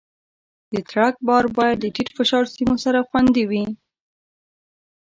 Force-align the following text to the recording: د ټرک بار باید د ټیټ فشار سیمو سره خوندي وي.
د 0.73 0.75
ټرک 0.89 1.15
بار 1.27 1.45
باید 1.57 1.77
د 1.79 1.85
ټیټ 1.95 2.09
فشار 2.17 2.43
سیمو 2.55 2.75
سره 2.85 3.05
خوندي 3.07 3.43
وي. 3.49 3.63